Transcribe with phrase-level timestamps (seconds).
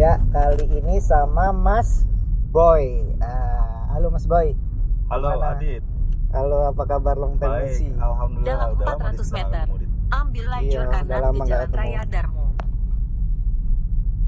[0.00, 2.08] Ya, kali ini sama Mas
[2.48, 3.04] Boy.
[3.20, 4.56] Ah, halo Mas Boy.
[5.12, 5.52] Halo Gimana?
[5.54, 5.82] Adit.
[6.30, 7.90] Halo, apa kabar long time no Baik, see?
[7.92, 9.66] alhamdulillah Dalam udah lama 400 di sana meter.
[10.10, 11.76] Ambil lajur Iya, kanan lama di Jalan ketemu.
[11.76, 12.46] Raya Darmo.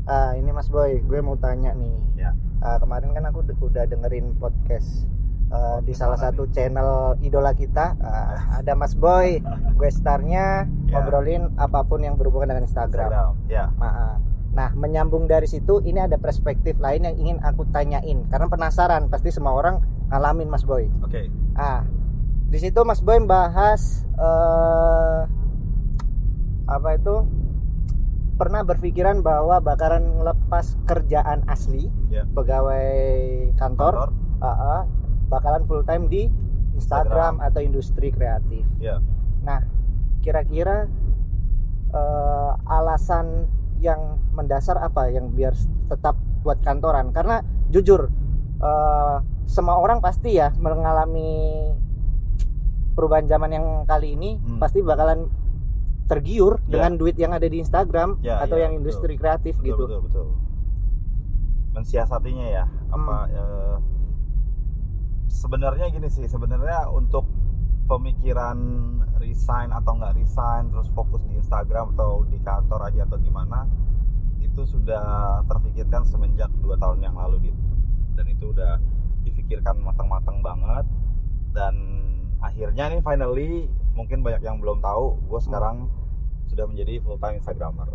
[0.05, 1.97] Ah, ini Mas Boy, gue mau tanya nih.
[2.19, 2.31] Ya.
[2.59, 5.07] Ah, kemarin kan aku de- udah dengerin podcast
[5.49, 7.95] ah, di salah mana satu channel idola kita.
[7.97, 9.39] Ah, ada Mas Boy,
[9.73, 10.93] gue starnya Ya.
[10.93, 13.09] ngobrolin apa pun yang berhubungan dengan Instagram.
[13.09, 13.33] Instagram.
[13.47, 13.71] Ya.
[13.79, 14.15] Ah, ah.
[14.53, 19.09] Nah, menyambung dari situ, ini ada perspektif lain yang ingin aku tanyain karena penasaran.
[19.09, 20.93] Pasti semua orang ngalamin Mas Boy.
[21.01, 21.33] Oke.
[21.53, 21.89] Ah,
[22.47, 25.21] di situ Mas Boy bahas eh
[26.63, 27.25] apa itu
[28.37, 32.29] pernah berpikiran bahwa bakaran ngelepas kerjaan asli Ya.
[32.29, 32.93] pegawai
[33.57, 34.09] kantor, Kantor.
[34.41, 34.83] ah, ah,
[35.29, 36.29] bakalan full time di
[36.73, 38.65] Instagram, atau industri kreatif.
[38.77, 39.01] Ya.
[39.41, 39.65] Nah,
[40.21, 40.89] kira-kira
[41.89, 43.49] eh, alasan
[43.83, 45.53] yang mendasar apa yang biar
[45.87, 47.11] tetap buat kantoran?
[47.11, 48.07] Karena jujur,
[48.59, 51.67] eh, semua orang pasti ya mengalami
[52.95, 54.61] perubahan zaman yang kali ini Hmm.
[54.61, 55.27] pasti bakalan
[56.07, 56.77] tergiur Ya.
[56.79, 58.81] dengan duit yang ada di Instagram Ya, atau ya, yang betul.
[58.85, 59.83] industri kreatif Betul, gitu.
[59.83, 60.27] betul, betul.
[61.73, 62.65] Mensiasatinya ya.
[62.91, 63.33] Apa Hmm.
[63.33, 63.77] eh,
[65.27, 67.25] sebenarnya gini sih, sebenarnya untuk
[67.89, 68.57] pemikiran
[69.23, 73.65] resign atau nggak resign terus fokus di Instagram atau di kantor aja atau gimana
[74.43, 77.57] itu sudah terpikirkan semenjak dua tahun yang lalu Dit.
[78.19, 78.77] dan itu udah
[79.23, 80.85] difikirkan matang-matang banget
[81.55, 81.75] dan
[82.43, 83.51] akhirnya nih finally
[83.95, 85.87] mungkin banyak yang belum tahu gue sekarang
[86.51, 87.89] sudah menjadi full time instagramer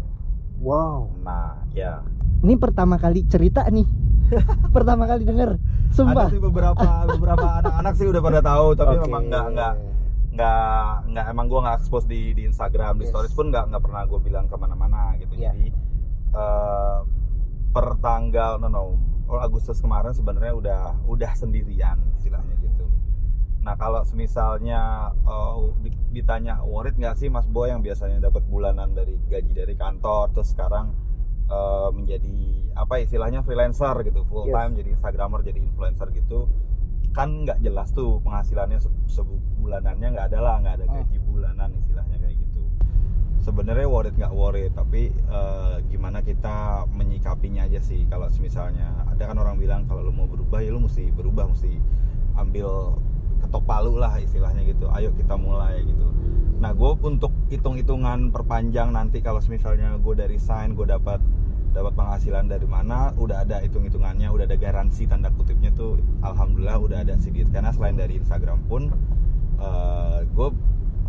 [0.57, 1.13] Wow.
[1.21, 2.01] nah ya
[2.41, 3.85] Ini pertama kali cerita nih.
[4.75, 5.57] pertama kali denger.
[5.89, 6.29] Sumpah.
[6.29, 9.03] ada sih beberapa beberapa anak-anak sih udah pada tahu tapi Oke.
[9.05, 9.73] memang nggak nggak
[10.37, 13.11] nggak nggak emang gue nggak expose di di Instagram di Yes.
[13.11, 15.49] stories pun nggak nggak pernah gue bilang ke mana-mana gitu Iya.
[15.49, 15.67] jadi
[16.31, 16.99] eh,
[17.67, 18.83] per tanggal no no
[19.25, 22.85] oh, Agustus kemarin sebenarnya udah udah sendirian istilahnya gitu
[23.59, 25.11] nah kalau misalnya
[26.09, 30.53] ditanya worried nggak sih Mas Boy yang biasanya dapat bulanan dari gaji dari kantor terus
[30.53, 30.93] sekarang
[31.47, 32.37] eh, menjadi
[32.75, 34.53] apa istilahnya freelancer gitu full Yes.
[34.53, 36.45] time jadi instagramer jadi influencer gitu
[37.17, 40.95] kan nggak jelas tuh penghasilannya se- sebulanannya nggak ada lah nggak ada Hmm.
[41.01, 42.61] gaji bulanan istilahnya kayak gitu.
[43.41, 48.05] Sebenarnya worried nggak worried tapi eh, gimana kita menyikapinya aja sih.
[48.05, 51.73] Kalau misalnya ada kan orang bilang kalau lu mau berubah ya lu mesti berubah mesti
[52.37, 53.01] ambil
[53.41, 54.85] ketok palu lah istilahnya gitu.
[54.87, 56.05] Ayo kita mulai gitu.
[56.57, 61.17] Nah gue untuk hitung-hitungan perpanjang nanti kalau misalnya gue dari sign gue dapat
[61.77, 66.97] dapat penghasilan dari mana udah ada hitung-hitungannya udah ada garansi tanda kutipnya tuh alhamdulillah udah
[67.05, 68.89] ada sedikit karena selain dari Instagram pun
[70.37, 70.49] gue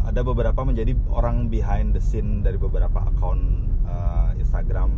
[0.09, 4.89] ada beberapa menjadi orang behind the scene dari beberapa akun eh, Instagram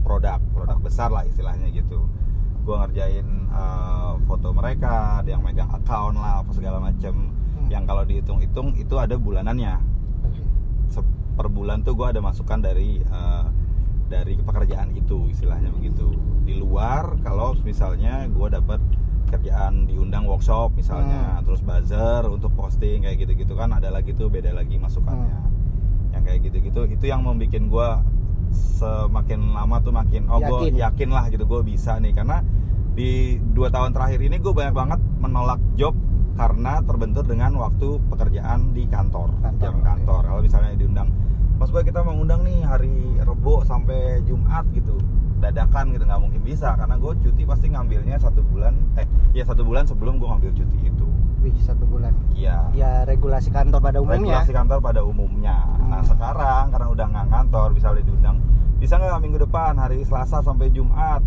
[0.00, 2.08] produk produk besar lah istilahnya gitu.
[2.64, 7.36] Gue ngerjain eh, foto mereka ada yang megang account lah apa segala macem.
[7.60, 7.68] Hmm.
[7.68, 9.76] yang kalau dihitung-hitung itu ada bulanannya.
[10.88, 13.44] Se- per bulan tuh gue ada masukan dari eh,
[14.10, 16.10] dari pekerjaan itu istilahnya begitu.
[16.42, 18.82] Di luar kalau misalnya gue dapat
[19.30, 24.50] kerjaan diundang workshop misalnya terus buzzer untuk posting kayak gitu-gitu kan ada lagi tuh beda
[24.50, 25.38] lagi masukannya.
[26.10, 27.88] Yang kayak gitu-gitu itu yang membuat gue
[28.50, 31.08] semakin lama tuh makin oh gue Yakin.
[31.14, 32.10] lah gitu gue bisa nih.
[32.10, 32.42] Karena
[32.90, 35.94] di dua tahun terakhir ini gue banyak banget menolak job
[36.34, 40.20] karena terbentur dengan waktu pekerjaan di kantor, Kantor, jam kantor.
[40.24, 41.08] Kalau misalnya diundang,
[41.60, 42.88] Mas Boy kita mengundang nih hari
[43.20, 44.96] Rebo sampai Jumat gitu,
[45.38, 49.04] dadakan gitu nggak mungkin bisa karena gue cuti pasti ngambilnya satu bulan, eh
[49.36, 51.06] ya satu bulan sebelum gue ngambil cuti itu.
[51.40, 52.16] Wih, satu bulan.
[52.32, 52.68] Iya.
[52.72, 54.40] Ya regulasi kantor pada umumnya.
[54.40, 55.56] Regulasi kantor pada umumnya.
[55.84, 56.08] Nah Hmm.
[56.08, 58.36] sekarang karena udah nggak kantor, bisa diundang,
[58.80, 61.20] bisa nggak minggu depan hari Selasa sampai Jumat?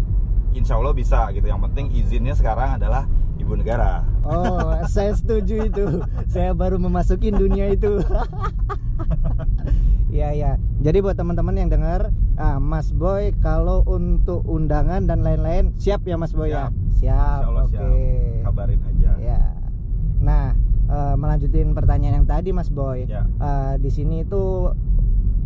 [0.53, 1.45] Insya Allah bisa gitu.
[1.45, 3.05] Yang penting izinnya sekarang adalah
[3.37, 4.01] ibu negara.
[4.25, 5.85] Oh, saya setuju itu.
[6.33, 8.01] Saya baru memasukin dunia itu.
[10.13, 10.51] Iya ya.
[10.79, 16.15] Jadi buat teman-teman yang dengar, ah, Mas Boy kalau untuk undangan dan lain-lain siap ya
[16.15, 16.69] Mas Boy ya.
[16.69, 16.71] Siap.
[16.93, 17.73] Insya Allah Oke.
[17.73, 17.89] siap.
[18.45, 19.11] Kabarin aja.
[19.17, 19.41] Ya.
[20.21, 20.53] Nah,
[20.87, 23.09] eh, melanjutin pertanyaan yang tadi Mas Boy.
[23.09, 23.25] Ya.
[23.25, 24.69] Eh, di sini itu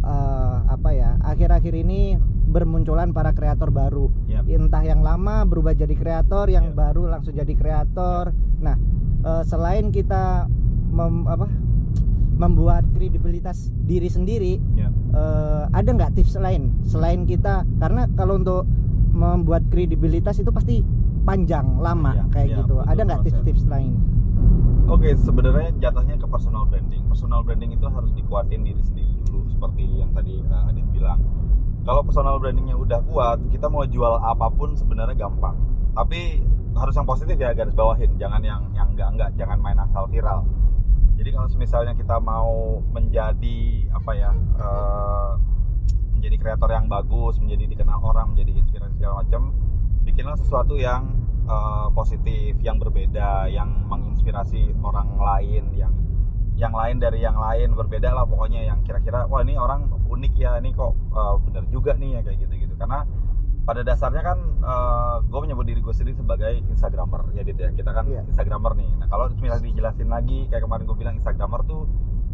[0.03, 1.15] eh, apa ya?
[1.21, 4.11] Akhir-akhir ini bermunculan para kreator baru.
[4.25, 4.43] Ya.
[4.45, 6.75] Entah yang lama berubah jadi kreator, yang Ya.
[6.77, 8.35] baru langsung jadi kreator.
[8.59, 8.75] Nah,
[9.23, 10.47] eh, selain kita
[10.89, 11.47] mem- apa?
[12.37, 14.89] Membuat kredibilitas diri sendiri, Ya.
[15.11, 17.65] eh, ada nggak tips lain selain kita?
[17.77, 18.63] Karena kalau untuk
[19.09, 20.85] membuat kredibilitas itu pasti
[21.23, 22.75] panjang, lama Panjang, kayak ya, gitu.
[22.75, 23.93] butuh Ada nggak tips-tips lain?
[24.87, 27.03] Oke, sebenarnya jatuhnya ke personal branding.
[27.05, 31.19] Personal branding itu harus dikuatin diri sendiri dulu, seperti yang tadi uh, Adit bilang.
[31.83, 35.55] kalau personal brandingnya udah kuat kita mau jual apa pun sebenarnya gampang
[35.93, 36.43] tapi
[36.73, 40.43] harus yang positif ya garis bawahin jangan yang yang enggak enggak jangan main asal viral
[41.17, 45.31] jadi kalau misalnya kita mau menjadi apa ya eh,
[46.13, 49.41] menjadi kreator yang bagus menjadi dikenal orang menjadi inspirasi segala macam
[50.05, 51.09] bikinlah sesuatu yang
[51.49, 55.93] eh, positif yang berbeda yang menginspirasi orang lain yang
[56.57, 60.57] yang lain dari yang lain berbeda lah pokoknya yang kira-kira wah ini orang unik ya
[60.57, 62.73] ini kok eh, bener juga nih ya kayak gitu-gitu.
[62.81, 63.05] Karena
[63.67, 64.39] pada dasarnya kan
[65.21, 68.23] gue menyebut diri gue sendiri sebagai instagramer ya Dit ya kita kan Iya.
[68.25, 71.83] instagramer nih nah kalau misalnya dijelasin lagi kayak kemarin gue bilang instagramer tuh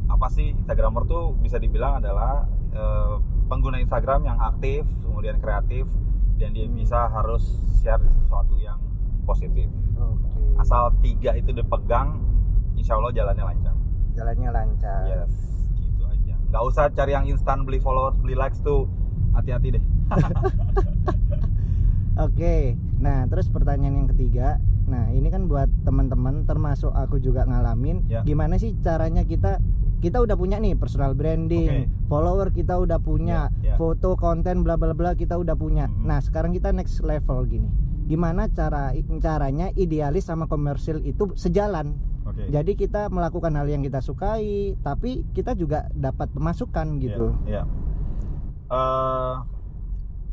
[0.05, 5.89] apa sih instagramer tuh bisa dibilang adalah eh, pengguna instagram yang aktif kemudian kreatif
[6.35, 6.75] dan dia Hmm.
[6.75, 7.43] bisa harus
[7.75, 8.77] share sesuatu yang
[9.23, 10.37] positif Oke.
[10.59, 12.21] asal tiga itu dipegang
[12.73, 13.75] insya Allah jalannya lancar
[14.13, 15.01] jalannya lancar.
[15.07, 15.33] yes
[15.73, 18.85] gitu aja nggak usah cari yang instan beli followers beli likes tuh
[19.31, 19.83] hati-hati deh
[22.25, 28.05] Oke, nah terus pertanyaan yang ketiga, nah ini kan buat teman-teman, termasuk aku juga ngalamin,
[28.05, 28.21] Ya.
[28.21, 29.57] gimana sih caranya kita
[29.97, 33.75] kita udah punya nih personal branding, follower kita udah punya, Ya, ya.
[33.79, 35.87] foto konten bla bla bla kita udah punya.
[35.89, 36.05] Mhm.
[36.05, 37.71] Nah sekarang kita next level gini,
[38.05, 41.97] gimana cara caranya idealis sama komersil itu sejalan.
[42.23, 47.33] oke Jadi kita melakukan hal yang kita sukai, tapi kita juga dapat pemasukan gitu.
[47.47, 47.63] Iya.
[48.69, 49.35] Eh,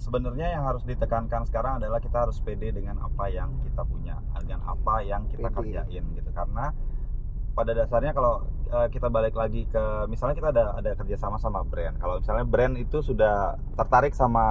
[0.01, 4.65] sebenarnya yang harus ditekankan sekarang adalah kita harus pede dengan apa yang kita punya, dengan
[4.65, 5.57] apa yang kita Pede.
[5.61, 6.31] kerjain gitu.
[6.33, 6.73] Karena
[7.53, 12.01] pada dasarnya kalau eh, kita balik lagi ke misalnya kita ada ada kerjasama sama brand.
[12.01, 14.45] Kalau misalnya brand itu sudah tertarik sama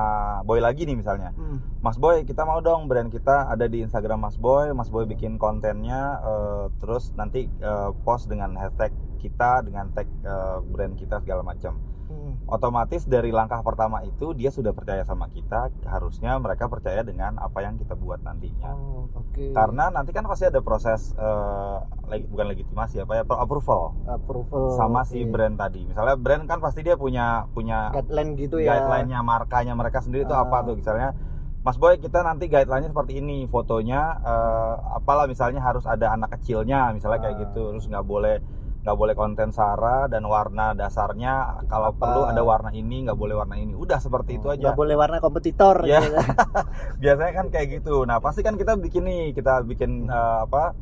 [0.46, 1.58] Boy lagi nih misalnya, Hmm.
[1.82, 5.42] Mas Boy kita mau dong brand kita ada di Instagram Mas Boy Mas Boy bikin
[5.42, 11.44] kontennya eh, terus nanti eh, post dengan hashtag kita dengan tag eh, brand kita segala
[11.44, 11.76] macam
[12.10, 12.42] Hmm.
[12.50, 17.62] otomatis dari langkah pertama itu dia sudah percaya sama kita harusnya mereka percaya dengan apa
[17.62, 19.54] yang kita buat nantinya Oh, oke.
[19.54, 21.78] karena nanti kan pasti ada proses eh,
[22.10, 25.30] leg- bukan legitimasi apa ya approval approval sama si oke.
[25.30, 28.74] brand tadi misalnya brand kan pasti dia punya punya guideline gitu ya.
[28.74, 30.42] guideline-nya markanya mereka sendiri itu Ah.
[30.42, 31.14] apa tuh misalnya
[31.60, 36.90] Mas Boy kita nanti guideline-nya seperti ini fotonya eh, apalah misalnya harus ada anak kecilnya
[36.90, 37.42] misalnya kayak Ah.
[37.46, 38.42] gitu terus nggak boleh
[38.90, 41.34] nggak boleh konten sara dan warna dasarnya
[41.70, 42.02] kalau Apa?
[42.02, 45.22] perlu ada warna ini nggak boleh warna ini udah seperti itu aja Nggak boleh warna
[45.22, 46.02] kompetitor Ya.
[46.02, 46.18] gitu.
[47.06, 50.74] biasanya kan kayak gitu nah pasti kan kita bikin nih kita bikin eh, apa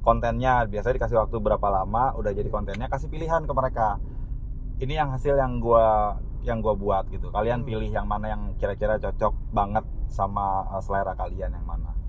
[0.00, 4.00] kontennya biasanya dikasih waktu berapa lama udah jadi kontennya kasih pilihan ke mereka
[4.78, 7.68] ini yang hasil yang gua yang gua buat gitu kalian Hmm.
[7.68, 11.99] pilih yang mana yang kira-kira cocok banget sama eh, selera kalian yang mana Oh,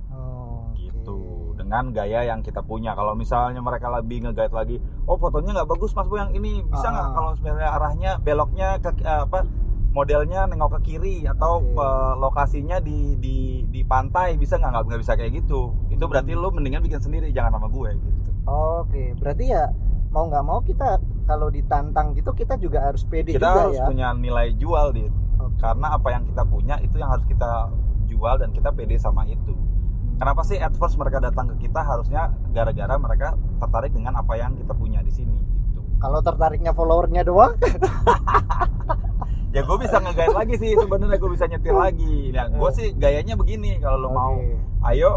[1.71, 4.75] dengan gaya yang kita punya kalau misalnya mereka lebih nge-guide lagi
[5.07, 7.13] oh fotonya nggak bagus mas bu yang ini bisa nggak Ah.
[7.15, 9.47] kalau sebenarnya arahnya beloknya ke eh, apa
[9.89, 11.79] modelnya nengok ke kiri atau Oke.
[11.79, 16.11] eh, lokasinya di di di pantai bisa nggak nggak bisa kayak gitu itu Hmm.
[16.11, 19.71] berarti lu mendingan bikin sendiri jangan sama gue gitu Oke, berarti ya
[20.11, 23.87] mau nggak mau kita kalau ditantang gitu kita juga harus pede kita juga harus ya.
[23.87, 25.07] punya nilai jual di
[25.39, 25.55] Oke.
[25.55, 27.71] karena apa yang kita punya itu yang harus kita
[28.05, 29.55] jual dan kita pede sama itu.
[30.21, 34.53] Kenapa sih at first mereka datang ke kita harusnya gara-gara mereka tertarik dengan apa yang
[34.53, 35.33] kita punya di sini
[35.73, 35.81] gitu.
[35.97, 37.57] Kalau tertariknya followernya doang,
[39.51, 42.31] Ya gue bisa nge-guide lagi sih sebenarnya gue bisa nyetir lagi.
[42.31, 44.15] Ya gue sih gayanya begini kalau lo Oke.
[44.15, 44.35] mau
[44.93, 45.11] ayo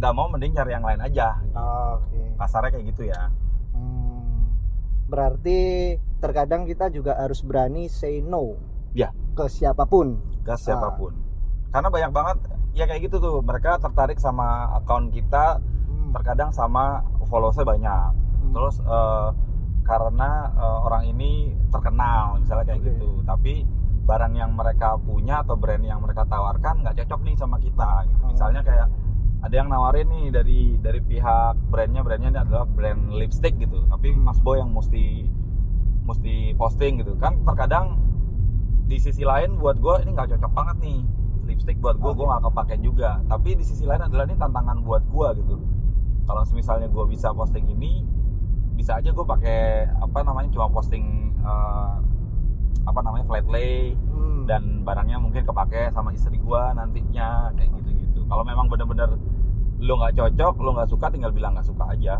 [0.00, 1.36] nggak mau mending cari yang lain aja.
[1.52, 2.40] Oke.
[2.40, 3.28] Kasarnya kayak gitu ya.
[3.76, 4.48] Hmm.
[5.12, 5.92] Berarti
[6.22, 8.56] terkadang kita juga harus berani say no.
[8.96, 9.12] Ya.
[9.36, 10.16] Ke siapa pun.
[10.40, 11.12] Gas siapa pun.
[11.68, 12.36] Karena banyak banget
[12.76, 16.10] ya kayak gitu tuh mereka tertarik sama akun kita Hmm.
[16.12, 18.10] terkadang sama followersnya banyak.
[18.12, 18.52] Hmm.
[18.52, 19.28] terus eh,
[19.82, 21.30] karena eh, orang ini
[21.68, 22.88] terkenal misalnya kayak Oke.
[22.90, 23.54] gitu tapi
[24.02, 28.22] barang yang mereka punya atau brand yang mereka tawarkan nggak cocok nih sama kita gitu.
[28.22, 28.30] Oh.
[28.30, 28.86] misalnya kayak
[29.42, 34.10] ada yang nawarin nih dari dari pihak brandnya brandnya ini adalah brand lipstick gitu tapi
[34.12, 35.26] Mas Boy yang mesti
[36.02, 37.98] mesti posting gitu kan terkadang
[38.84, 40.98] di sisi lain buat gue ini nggak cocok banget nih
[41.46, 42.16] lipstick buat gue Oke.
[42.16, 45.56] gue nggak kepake juga tapi di sisi lain adalah ini tantangan buat gue gitu
[46.24, 48.02] kalau misalnya gue bisa posting ini
[48.72, 49.60] bisa aja gue pakai
[49.96, 51.04] apa namanya cuma posting
[51.38, 51.94] eh,
[52.84, 54.46] apa namanya flat lay Hmm.
[54.46, 59.12] dan barangnya mungkin kepake sama istri gue nantinya kayak gitu gitu kalau memang bener-bener
[59.76, 62.16] lo nggak cocok lo nggak suka tinggal bilang nggak suka aja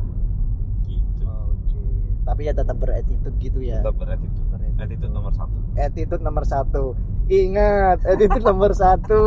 [0.82, 1.80] gitu Oke.
[2.22, 3.78] Tapi ya tetap berattitude gitu ya.
[3.80, 4.44] tetap Beretitude.
[4.76, 6.84] attitude nomor satu Attitude nomor satu.
[7.26, 9.22] Ingat, attitude nomor satu.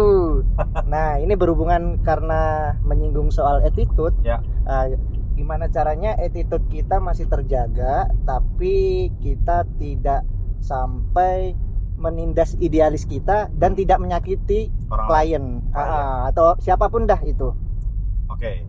[0.87, 4.15] Nah, ini berhubungan karena menyinggung soal attitude.
[4.23, 4.39] Ya.
[4.63, 4.95] eh,
[5.35, 10.23] gimana caranya attitude kita masih terjaga, tapi kita tidak
[10.63, 11.55] sampai
[11.99, 15.43] menindas idealis kita dan tidak menyakiti Orang klien.
[15.75, 17.51] Ah, atau siapa pun dah itu.
[18.31, 18.63] Oke.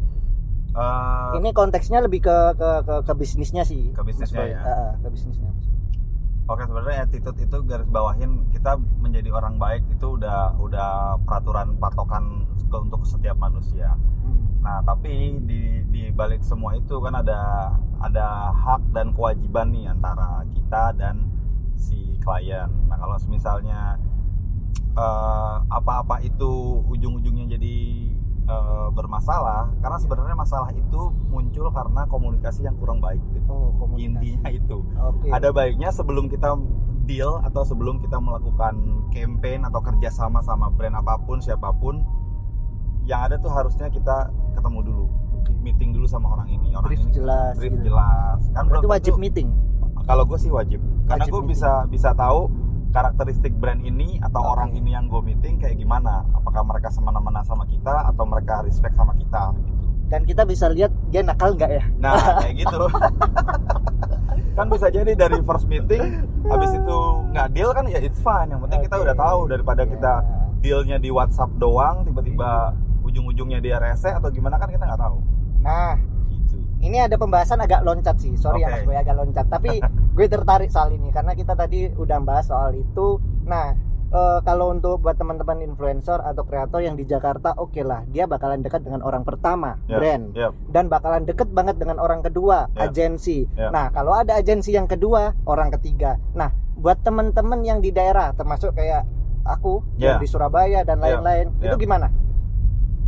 [0.70, 3.94] Eh, Ini konteksnya lebih ke ke ke, ke bisnisnya sih.
[3.94, 4.60] Ke bisnisnya ya.
[4.62, 5.50] Ah, ke bisnisnya.
[6.50, 12.42] Oke sebenarnya attitude itu garis bawahin kita menjadi orang baik itu udah udah peraturan patokan
[12.66, 13.94] ke- untuk setiap manusia.
[13.94, 14.58] Hmm.
[14.58, 17.70] Nah tapi di di balik semua itu kan ada
[18.02, 21.30] ada hak dan kewajiban nih antara kita dan
[21.78, 22.66] si klien.
[22.90, 23.94] Nah kalau misalnya
[24.98, 27.76] eh, apa-apa itu ujung-ujungnya jadi
[28.52, 33.22] eh, bermasalah, karena sebenarnya masalah itu muncul karena komunikasi yang kurang baik.
[33.30, 33.46] Gitu.
[33.46, 34.10] Oh, komunikasi.
[34.36, 35.30] Intinya itu Oke.
[35.30, 36.58] ada baiknya sebelum kita
[37.02, 38.74] deal atau sebelum kita melakukan
[39.08, 42.02] campaign atau kerjasama sama brand apa pun siapa pun
[43.02, 45.04] yang ada tuh harusnya kita ketemu dulu
[45.36, 45.50] Oke.
[45.58, 47.90] meeting dulu sama orang ini orang Brief ini jelas, brief gitu.
[47.90, 49.48] jelas kan Berarti belum wajib tentu- meeting.
[50.00, 52.46] kalau gue sih wajib karena gue bisa bisa tahu
[52.90, 54.50] karakteristik brand ini atau Oke.
[54.52, 58.92] orang ini yang gue meeting kayak gimana apakah mereka semena-mena sama kita atau mereka respect
[58.92, 59.72] sama kita gitu
[60.06, 61.84] Dan kita bisa lihat dia nakal nggak ya?
[61.96, 62.82] Nah, kayak gitu.
[64.52, 66.02] kan bisa jadi dari first meeting
[66.44, 66.98] habis itu
[67.30, 68.50] nggak deal kan ya it's fine.
[68.50, 69.04] Yang penting kita Oke.
[69.06, 69.88] udah tahu daripada Ya.
[69.88, 70.12] kita
[70.60, 75.16] dealnya di WhatsApp doang tiba-tiba ujung-ujungnya dia rese atau gimana kan kita nggak tahu.
[75.62, 75.94] Nah,
[76.26, 76.56] Gitu.
[76.80, 78.34] ini ada pembahasan agak loncat sih.
[78.34, 78.74] Sorry ya Oke.
[78.74, 79.46] Mas Boy agak loncat.
[79.46, 79.78] Tapi
[80.20, 83.16] gue tertarik soal ini karena kita tadi udah bahas soal itu.
[83.48, 83.72] Nah,
[84.12, 88.60] eh, kalau untuk buat teman-teman influencer atau kreator yang di Jakarta, oke lah, dia bakalan
[88.60, 90.52] dekat dengan orang pertama, Yap, brand, yap.
[90.68, 92.92] dan bakalan deket banget dengan orang kedua, Yap.
[92.92, 93.48] agensi.
[93.56, 93.72] Yap.
[93.72, 96.20] Nah, kalau ada agensi yang kedua, orang ketiga.
[96.36, 99.08] Nah, buat teman-teman yang di daerah, termasuk kayak
[99.48, 100.20] aku yang Ya.
[100.20, 101.24] di Surabaya dan Yap.
[101.24, 101.80] lain-lain, itu Yap.
[101.80, 102.12] gimana?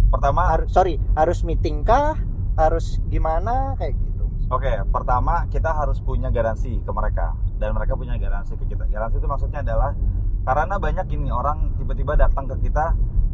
[0.09, 2.17] Pertama, Harus sorry, harus meeting kah?
[2.57, 4.12] Harus gimana kayak gitu?
[4.53, 8.85] Oke, pertama kita harus punya garansi ke mereka dan mereka punya garansi ke kita.
[8.87, 9.97] Garansi itu maksudnya adalah
[10.43, 12.93] karena banyak ini orang tiba-tiba datang ke kita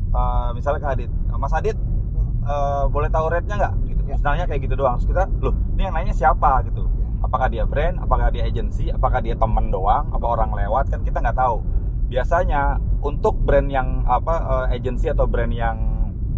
[0.08, 1.76] eh, misalnya ke Adit, Mas Adit
[2.08, 2.40] Hmm.
[2.48, 3.74] eh, boleh tahu rate-nya nggak?
[3.84, 4.02] Gitu.
[4.08, 4.14] Ya.
[4.16, 4.96] Misalnya kayak gitu doang.
[4.96, 6.88] Terus kita, loh, ini yang nanya siapa gitu?
[6.96, 7.06] Ya.
[7.20, 8.00] Apakah dia brand?
[8.00, 8.88] Apakah dia agensi?
[8.88, 10.08] Apakah dia teman doang?
[10.08, 10.88] Apa orang lewat?
[10.88, 11.60] Kan kita nggak tahu.
[12.08, 15.76] Biasanya untuk brand yang apa eh, agensi atau brand yang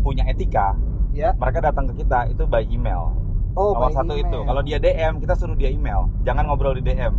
[0.02, 0.74] punya etika,
[1.14, 1.30] Ya.
[1.38, 3.14] mereka datang ke kita itu by email.
[3.52, 4.24] Oh, Nomor satu email.
[4.24, 4.38] itu.
[4.42, 6.06] Kalau dia DM, kita suruh dia email.
[6.22, 7.12] Jangan ngobrol di DM.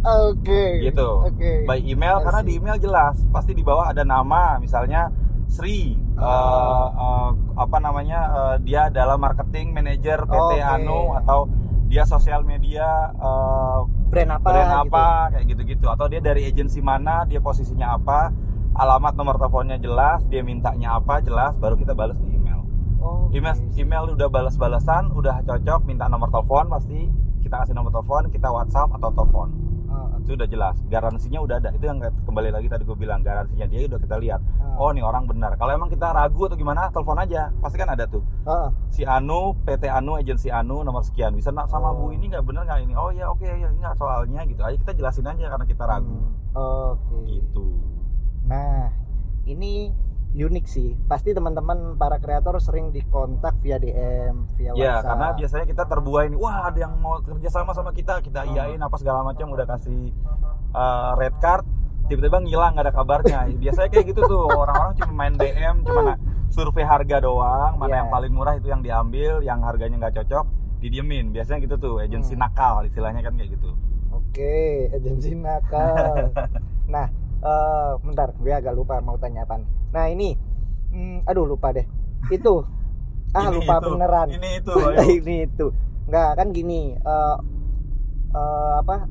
[0.00, 0.80] Oke.
[0.82, 1.08] Gitu.
[1.22, 1.64] Oke.
[1.64, 5.12] By email karena di email jelas, pasti di bawah ada nama, misalnya
[5.46, 6.22] Sri, Oh.
[6.22, 10.60] eh, eh, apa namanya, eh, dia adalah marketing manager PT Oke.
[10.62, 11.48] Anu atau
[11.84, 14.46] dia sosial media eh, brand apa?
[14.46, 14.82] brand gitu.
[14.86, 18.30] apa kayak gitu-gitu atau dia dari agensi mana, dia posisinya apa,
[18.72, 22.39] alamat nomor teleponnya jelas, dia mintanya apa jelas, baru kita balas di email.
[23.00, 27.08] Oh, Email email udah balas-balasan, udah cocok, minta nomor telepon pasti
[27.40, 29.48] kita kasih nomor telepon, kita WhatsApp atau telepon.
[29.90, 30.22] Oh, oke.
[30.22, 31.74] itu udah jelas garansinya udah ada.
[31.74, 34.38] Itu yang kembali lagi tadi gue bilang garansinya dia udah kita lihat.
[34.62, 34.78] Ah.
[34.86, 35.58] oh nih orang benar.
[35.58, 37.50] Kalau emang kita ragu atau gimana telepon aja.
[37.58, 38.22] Pasti kan ada tuh.
[38.46, 41.34] Oh, si Anu PT Anu agensi Anu nomor sekian.
[41.34, 42.06] Bisa nak sama Oh.
[42.06, 42.94] Bu ini nggak bener nggak ini?
[42.94, 44.62] Oh ya oke ya nggak soalnya gitu.
[44.62, 46.14] Aja kita jelasin aja karena kita ragu.
[46.14, 47.16] Hmm, Oke.
[47.26, 47.66] gitu.
[48.46, 48.94] Nah,
[49.42, 49.90] ini
[50.32, 50.94] unik sih.
[51.04, 55.04] Pasti teman-teman para kreator sering dikontak via DM, via ya WhatsApp.
[55.04, 58.52] karena biasanya kita terbuai nih wah ada yang mau kerja sama sama kita kita Hmm.
[58.52, 60.14] iyain apa segala macam udah kasih
[60.70, 61.66] uh, red card
[62.06, 66.14] tiba-tiba ngilang nggak ada kabarnya biasanya kayak gitu tuh orang-orang cuma main DM cuma
[66.48, 67.98] survei harga doang mana Iya.
[68.00, 70.46] yang paling murah itu yang diambil yang harganya nggak cocok
[70.78, 72.42] didiemin biasanya gitu tuh agensi Hmm.
[72.44, 73.70] nakal istilahnya kan kayak gitu
[74.10, 76.30] Oke, agensi nakal.
[76.86, 77.10] nah,
[77.40, 79.58] eh bentar, gue agak lupa mau tanya apa.
[79.90, 80.34] Nah ini,
[80.90, 81.86] hmm, aduh lupa deh.
[82.28, 82.62] Itu,
[83.36, 84.28] ah Ini lupa itu, beneran.
[84.30, 84.72] ini itu
[85.18, 85.66] ini itu,
[86.06, 86.94] nggak kan gini.
[86.94, 87.36] eh
[88.30, 89.06] eh, apa?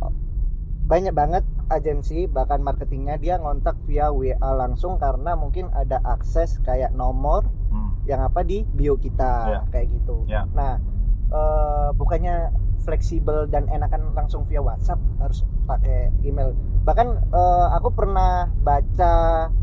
[0.85, 6.89] Banyak banget agensi bahkan marketingnya dia ngontak via WA langsung karena mungkin ada akses kayak
[6.91, 7.93] nomor Hmm.
[8.03, 9.59] yang apa di bio kita Ya.
[9.69, 10.25] kayak gitu.
[10.25, 10.49] Ya.
[10.49, 10.81] Nah,
[11.29, 16.51] eh, bukannya fleksibel dan enakan langsung via WhatsApp harus pakai email.
[16.81, 19.11] Bahkan eh, aku pernah baca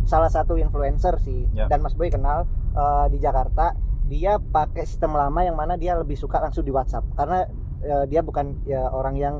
[0.02, 1.66] salah satu influencer sih Ya.
[1.66, 6.14] dan Mas Boy kenal eh, di Jakarta, dia pakai sistem lama yang mana dia lebih
[6.14, 7.49] suka langsung di WhatsApp karena
[7.80, 9.35] eh, dia bukan ya orang yang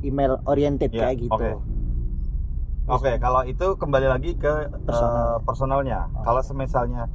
[0.00, 1.34] email oriented Ya, kayak gitu.
[1.36, 1.52] oke.
[2.90, 5.14] Oke, kalau itu kembali lagi ke Personal.
[5.14, 6.00] eh, personalnya.
[6.10, 6.22] Oh.
[6.22, 7.06] Kalau semisalnya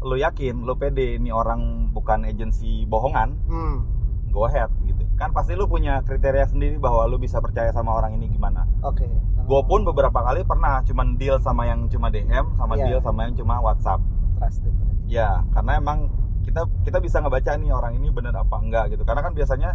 [0.00, 3.82] lu yakin, lu pede ini orang bukan agensi bohongan, Hmm,
[4.30, 5.04] go ahead gitu.
[5.18, 8.62] Kan pasti lu punya kriteria sendiri bahwa lu bisa percaya sama orang ini gimana.
[8.80, 9.02] oke.
[9.44, 12.84] Gue pun beberapa kali pernah cuman deal sama yang cuma DM, sama Iya.
[12.86, 13.98] deal sama yang cuma WhatsApp.
[14.38, 14.70] trusted.
[15.10, 16.06] Ya, karena emang
[16.46, 19.02] kita kita bisa ngebaca nih orang ini bener apa enggak gitu.
[19.02, 19.74] Karena kan biasanya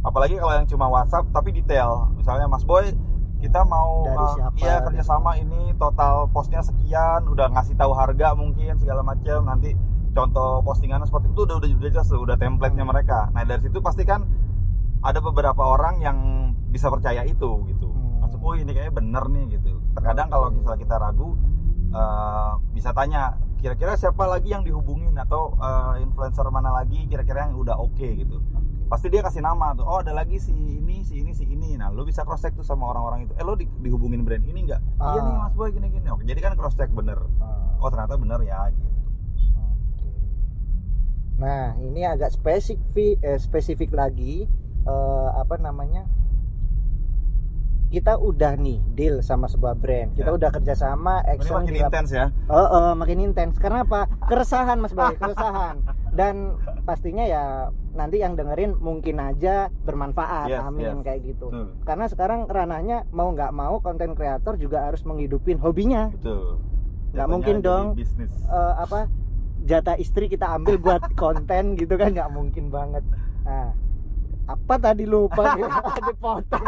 [0.00, 2.06] apalagi kalau yang cuma WhatsApp tapi detail.
[2.14, 2.94] Misalnya Mas Boy
[3.36, 4.84] kita mau Dari uh, siapa, gitu.
[4.86, 9.74] kerjasama ini total postnya sekian udah ngasih tahu harga mungkin segala macam nanti
[10.12, 14.08] contoh postingannya seperti itu udah udah udah jelas udah template-nya mereka nah dari situ pasti
[14.08, 14.24] kan
[15.00, 16.18] ada beberapa orang yang
[16.68, 17.88] bisa percaya itu gitu.
[17.88, 18.20] Hmm.
[18.20, 19.80] masuk oh ini kayaknya bener nih gitu.
[19.92, 21.36] Terkadang kalau misalnya kita ragu
[21.88, 25.14] eh, bisa tanya kira-kira siapa lagi yang dihubungin?
[25.16, 28.02] Atau eh, influencer mana lagi kira-kira yang udah oke?
[28.02, 28.36] Gitu.
[28.86, 31.74] Pasti dia kasih nama tuh oh ada lagi si ini si ini si ini.
[31.74, 33.32] Nah lu bisa cross check tuh sama orang-orang itu.
[33.34, 34.80] Eh lo di- dihubungin brand ini nggak?
[34.94, 35.38] Iya nih Ah.
[35.42, 36.06] mas boy gini gini.
[36.06, 37.18] Oke jadi kan cross check bener.
[37.38, 38.86] Ah, oh ternyata bener ya gitu.
[39.56, 40.06] Oke.
[41.36, 44.46] Nah, ini agak spesifik eh, spesifik lagi
[44.86, 46.06] eh, apa namanya?
[47.86, 50.10] Kita udah nih deal sama sebuah brand.
[50.12, 50.34] Kita Ya.
[50.34, 53.54] udah kerjasama action makin lap- intens ya Oh, oh, makin intens.
[53.56, 54.10] Karena apa?
[54.24, 55.86] Keresahan Mas Boy, keresahan.
[56.10, 57.44] Dan pastinya ya
[57.92, 60.50] nanti yang dengerin mungkin aja bermanfaat.
[60.50, 61.04] Yes, Amin yes.
[61.04, 61.46] kayak gitu.
[61.46, 66.10] betul Karena sekarang ranahnya mau nggak mau konten kreator juga harus menghidupin hobinya.
[66.10, 66.58] betul
[67.12, 67.94] Nggak mungkin dong.
[67.94, 69.06] bisnis Eh, apa
[69.62, 73.06] jatah istri kita ambil buat konten gitu kan nggak mungkin banget.
[73.42, 73.70] Nah,
[74.46, 75.58] apa tadi lupa
[76.08, 76.64] dipotong.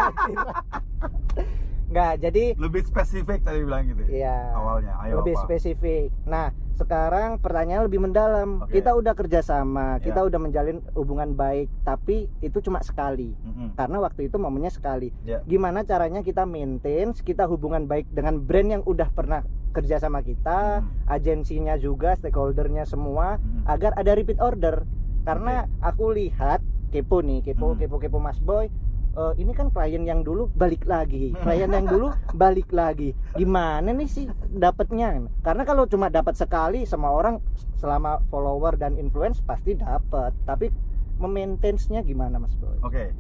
[1.89, 4.37] Nggak, jadi lebih spesifik tadi bilang gitu ya Iya.
[4.53, 5.43] awalnya ayo lebih apa?
[5.43, 6.13] spesifik.
[6.23, 8.61] Nah, sekarang pertanyaan lebih mendalam.
[8.61, 8.77] Oke.
[8.77, 10.27] Kita udah kerjasama, kita Ya.
[10.29, 13.33] udah menjalin hubungan baik, tapi itu cuma sekali.
[13.41, 13.73] Mm-mm.
[13.73, 15.17] Karena waktu itu momennya sekali.
[15.25, 15.41] Ya.
[15.43, 20.85] Gimana caranya kita maintain, kita hubungan baik dengan brand yang udah pernah kerja sama kita,
[20.85, 21.09] Mm.
[21.09, 23.65] agensinya juga, stakeholdernya semua, Mm.
[23.65, 24.85] agar ada repeat order.
[25.25, 27.79] Karena aku lihat kepo nih, kepo, Hmm.
[27.79, 28.69] kepo, kepo Mas Boy.
[29.09, 33.11] eh, ini kan klien yang dulu balik lagi, klien yang dulu balik lagi.
[33.35, 35.19] Gimana nih sih dapatnya?
[35.43, 37.43] Karena kalau cuma dapat sekali, semua orang
[37.75, 40.31] selama follower dan influence pasti dapat.
[40.45, 40.71] Tapi
[41.19, 42.79] memaintainnya gimana Mas Boy?
[42.81, 43.11] Oke.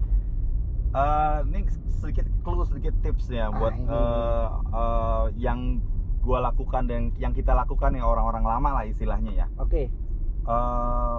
[0.89, 1.67] Eh, ini
[1.99, 5.83] sedikit clue, sedikit tips ya buat eh, eh, yang
[6.23, 9.47] gua lakukan dan yang kita lakukan ya orang-orang lama lah istilahnya ya.
[9.59, 9.91] Oke.
[10.47, 11.17] Eh,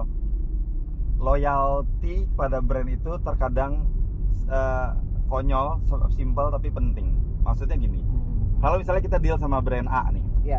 [1.20, 3.84] loyalty pada brand itu terkadang
[4.48, 4.88] eh,
[5.28, 5.84] konyol,
[6.16, 7.14] simple tapi penting.
[7.44, 8.00] Maksudnya gini,
[8.58, 10.58] kalau misalnya kita deal sama brand A nih, Ya.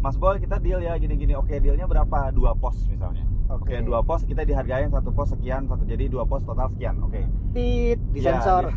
[0.00, 2.32] Mas Boy kita deal ya gini-gini, oke dealnya berapa?
[2.32, 3.20] Dua pos misalnya.
[3.52, 3.76] Oke.
[3.76, 7.02] Oke, dua pos kita dihargain satu pos sekian, satu jadi dua pos total sekian.
[7.04, 7.20] Oke.
[7.52, 8.72] Tit, Iya, disensor.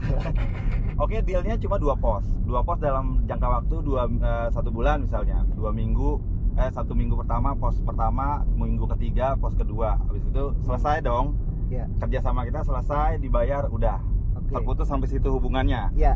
[1.04, 2.26] Oke, dealnya cuma dua pos.
[2.43, 6.19] Dua pos dalam jangka waktu dua eh, satu bulan misalnya, dua minggu.
[6.54, 9.98] Eh satu minggu pertama pos pertama, minggu ketiga pos kedua.
[10.00, 11.34] Habis itu selesai dong.
[11.68, 11.89] Ya.
[11.98, 13.98] Kerjasama kita selesai, dibayar, udah
[14.38, 14.54] Oke.
[14.54, 15.89] terputus sampai situ hubungannya.
[15.94, 16.13] Ya.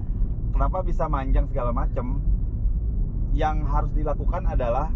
[0.53, 2.21] Kenapa bisa manjang segala macem?
[3.33, 4.89] Yang harus dilakukan adalah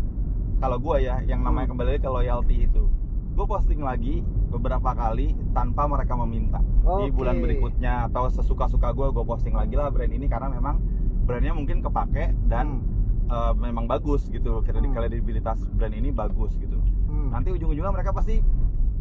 [0.57, 1.77] kalau gua ya, yang namanya Hmm.
[1.77, 2.85] kembali ke loyalty itu.
[3.31, 7.15] Gue posting lagi beberapa kali tanpa mereka meminta di Oke.
[7.15, 10.75] bulan berikutnya atau sesuka-suka gue gue posting lagi lah brand ini karena memang
[11.23, 13.00] brandnya mungkin kepake dan Hmm.
[13.31, 14.91] Eh, memang bagus gitu Hmm.
[14.91, 16.75] kredibilitas brand ini bagus gitu
[17.07, 17.31] Hmm.
[17.31, 18.43] nanti ujung-ujungnya mereka pasti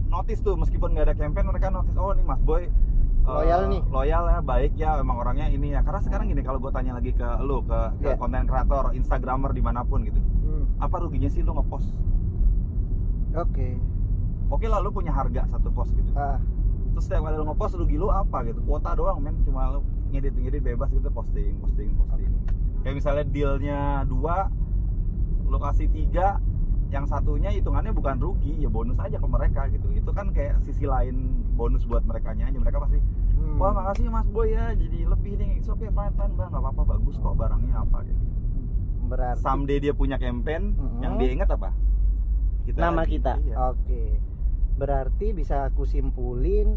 [0.07, 2.71] notice tuh meskipun nggak ada campaign mereka notice oh nih mas boy eh,
[3.23, 3.83] Loyal nih.
[3.87, 7.13] loyal ya baik ya emang orangnya ini ya karena sekarang gini kalau gue tanya lagi
[7.13, 8.17] ke lu ke ke Yeah.
[8.17, 10.65] konten kreator instagramer di mana pun gitu Hmm.
[10.79, 11.91] apa ruginya sih lu ngepost
[13.33, 13.79] Oke.
[14.49, 16.43] oke lah lu punya harga satu post gitu Ah.
[16.91, 20.35] terus setiap kali lu ngepost rugi lu apa gitu kuota doang men cuma lu ngedit
[20.35, 22.27] ngedit bebas gitu posting posting posting
[22.81, 24.49] kayak misalnya dealnya dua
[25.45, 26.39] lu kasih tiga
[26.89, 30.85] yang satunya hitungannya bukan rugi ya bonus aja ke mereka gitu itu kan kayak sisi
[30.85, 31.17] lain
[31.53, 32.99] bonus buat mereka aja mereka pasti
[33.31, 33.57] Hmm.
[33.57, 37.17] wah makasih mas boy ya jadi lebih nih oke fine fine bang nggak apa-apa bagus
[37.17, 38.23] kok barangnya apa gitu
[39.09, 41.01] Berarti someday dia punya campaign Mhm.
[41.01, 41.73] yang dia ingat apa
[42.71, 43.17] nama lagi.
[43.17, 43.41] kita.
[43.41, 43.57] Iya.
[43.67, 44.03] Oke.
[44.77, 46.77] Berarti bisa aku simpulin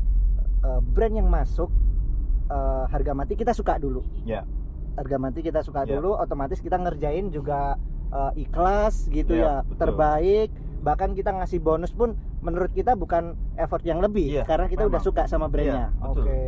[0.64, 1.68] eh, brand yang masuk
[2.46, 4.00] eh, harga mati kita suka dulu.
[4.24, 4.48] ya
[4.94, 5.98] Harga mati kita suka Iya.
[5.98, 7.76] dulu, otomatis kita ngerjain juga
[8.10, 9.78] eh, ikhlas gitu Iya, ya, betul.
[9.80, 10.50] terbaik.
[10.80, 15.02] Bahkan kita ngasih bonus pun menurut kita bukan effort yang lebih Iya, karena kita udah
[15.02, 15.08] memang.
[15.08, 15.90] suka sama brandnya.
[15.90, 16.24] Iya, betul.
[16.24, 16.42] Oke.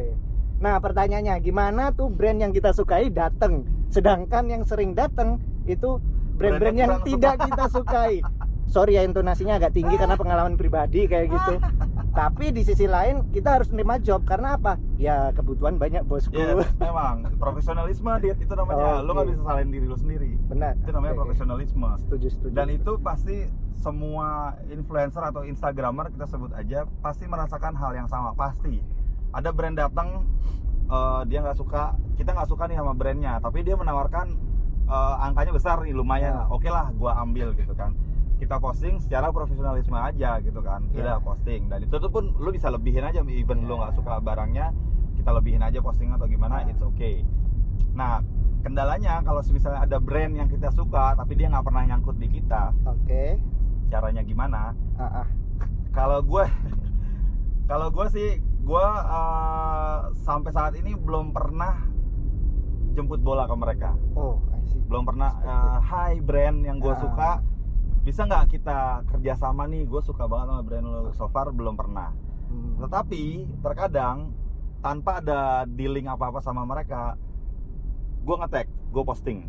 [0.55, 5.97] Nah pertanyaannya gimana tuh brand yang kita sukai datang, sedangkan yang sering datang itu
[6.35, 8.21] brand-brand Brand yang tidak kita sukai.
[8.65, 11.53] Sorry ya intonasinya agak tinggi karena pengalaman pribadi kayak gitu.
[12.15, 14.79] Tapi di sisi lain kita harus nerima job karena apa?
[14.95, 16.31] Ya kebutuhan banyak bosku.
[16.31, 19.03] Yes, memang profesionalisme dia itu namanya.
[19.03, 19.31] Lu nggak Oke.
[19.35, 20.31] bisa salahin diri lu sendiri.
[20.47, 20.79] Benar.
[20.79, 21.21] Itu namanya oke.
[21.27, 21.89] profesionalisme.
[22.07, 22.53] Setuju, setuju.
[22.55, 23.51] Dan itu pasti
[23.83, 28.79] semua influencer atau instagramer kita sebut aja pasti merasakan hal yang sama pasti.
[29.35, 30.23] Ada brand datang
[30.87, 34.31] eh, dia nggak suka, kita nggak suka nih sama brandnya, tapi dia menawarkan
[34.87, 36.31] eh, angkanya besar nih lumayan.
[36.31, 36.43] Ya.
[36.47, 37.91] Oke lah, gua ambil gitu kan.
[38.35, 40.83] Kita posting secara profesionalisme aja gitu kan.
[40.91, 43.67] Udah posting dan itu tuh pun lu bisa lebihin aja even Ya.
[43.67, 44.75] lu nggak suka barangnya,
[45.15, 46.69] kita lebihin aja posting atau gimana, Ya.
[46.69, 47.23] it's okay.
[47.91, 48.19] nah
[48.59, 52.75] kendalanya kalau misalnya ada brand yang kita suka tapi dia nggak pernah nyangkut di kita
[52.83, 53.39] Oke.
[53.85, 55.27] caranya gimana Ah, ah.
[55.91, 56.43] kalau gue
[57.69, 58.29] kalau gue sih
[58.61, 61.87] gue eh, sampai saat ini belum pernah
[62.91, 64.79] jemput bola ke mereka Oh, I see.
[64.81, 66.99] belum pernah eh, hai brand yang gue Ah.
[66.99, 67.29] suka
[68.05, 72.13] bisa nggak kita kerjasama nih gue suka banget sama brand lo so far belum pernah
[72.45, 72.77] Hmm.
[72.77, 73.23] tetapi
[73.59, 74.29] terkadang
[74.79, 77.17] tanpa ada dealing apa apa sama mereka
[78.21, 79.39] gue ngetek gue posting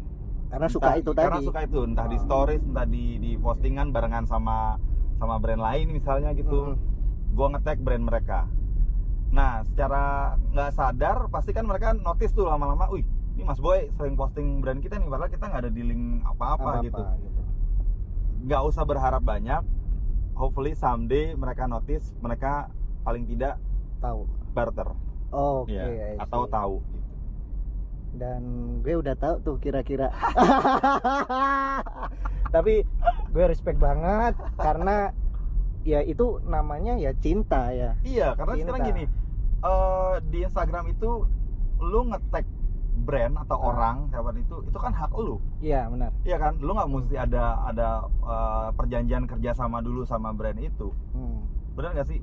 [0.47, 1.45] Karena suka Entah- itu karena tadi.
[1.45, 2.23] suka itu entah di Ah.
[2.23, 4.81] stories entah di di postingan barengan sama
[5.15, 6.81] sama brand lain misalnya gitu Hmm.
[7.31, 8.49] gue ngetek brand mereka
[9.29, 10.03] nah secara
[10.49, 14.81] nggak sadar pasti kan mereka notice tuh lama-lama wih ini mas boy sering posting brand
[14.81, 17.26] kita nih padahal kita nggak ada dealing apa-apa Apa-apa gitu gitu.
[18.47, 19.59] Nggak usah berharap banyak
[20.39, 22.71] hopefully someday mereka notice mereka
[23.03, 23.59] paling tidak
[23.99, 24.23] Tahu.
[24.55, 24.87] barter
[25.35, 26.23] Oke, ya I see.
[26.23, 27.03] atau tahu gitu.
[28.23, 28.43] dan
[28.87, 30.15] gue udah tahu tuh kira-kira
[32.55, 32.87] tapi
[33.35, 35.11] gue respect banget karena
[35.83, 38.79] ya itu namanya ya cinta ya iya karena Cinta.
[38.79, 39.05] sekarang gini
[39.67, 41.11] eh, di Instagram itu
[41.83, 42.47] lu ngetek
[42.97, 43.69] brand atau Ah.
[43.71, 47.45] orang siapa itu itu kan hak lu iya benar Iya kan, lu nggak mesti ada
[47.63, 47.89] ada
[48.21, 51.45] uh, perjanjian kerjasama dulu sama brand itu, Hmm.
[51.73, 52.21] benar nggak sih?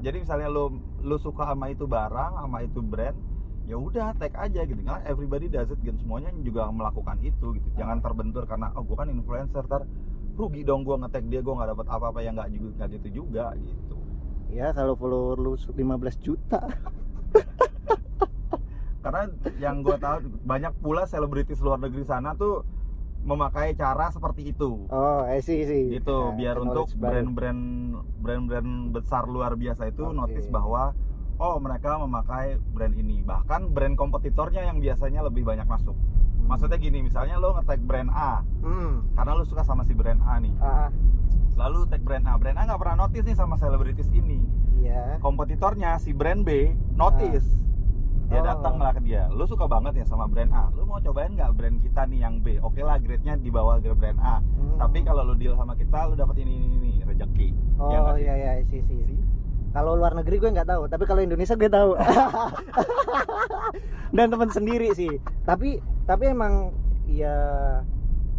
[0.00, 0.64] Jadi misalnya lu
[1.00, 3.16] lu suka sama itu barang, sama itu brand,
[3.64, 4.78] ya udah tag aja gitu.
[4.78, 5.92] Karena everybody does it, gitu.
[5.98, 7.68] semuanya juga melakukan itu gitu.
[7.74, 9.84] Jangan terbentur karena oh gua kan influencer, ter
[10.34, 13.44] rugi dong gua nge-tag dia, gua nggak dapat apa-apa yang nggak juga nggak gitu juga
[13.56, 13.96] gitu.
[14.50, 15.76] ya kalau follower lu 15
[16.18, 16.58] juta
[19.10, 19.26] Karena
[19.58, 22.62] yang gua tahu banyak pula selebritis luar negeri sana tuh
[23.26, 24.86] memakai cara seperti itu.
[24.86, 27.62] oh I see sih gitu Nah, biar untuk brand-brand
[28.22, 30.14] brand-brand besar luar biasa itu Oke.
[30.14, 30.94] notice bahwa
[31.36, 33.20] oh mereka memakai brand ini.
[33.26, 35.98] Bahkan brand kompetitornya yang biasanya lebih banyak masuk.
[36.38, 36.46] Hmm.
[36.56, 38.46] maksudnya gini misalnya lo nge-tag brand A.
[38.62, 39.10] Hmm.
[39.18, 40.54] karena lo suka sama si brand A nih.
[40.62, 40.88] Ah, ah.
[41.58, 42.38] lalu tag brand A.
[42.38, 44.38] Brand A nggak pernah notice nih sama selebritis ini.
[44.80, 45.18] Iya.
[45.18, 47.44] Kompetitornya si brand B notice
[48.30, 48.46] dia Oh.
[48.46, 49.26] datang lah ke dia.
[49.28, 50.70] Lu suka banget ya sama brand A.
[50.70, 52.56] Lu mau cobain nggak brand kita nih yang B?
[52.60, 54.38] Oke lah grade-nya di bawah grade brand A.
[54.38, 54.78] Hmm.
[54.78, 58.34] tapi kalau lu deal sama kita lu dapat ini ini ini rezeki oh Ya iya
[58.38, 59.18] iya sih Sih?
[59.70, 61.90] kalau luar negeri gue nggak tahu tapi kalau Indonesia gue tahu.
[64.10, 65.10] Dan teman sendiri sih.
[65.42, 66.74] Tapi tapi emang
[67.06, 67.34] ya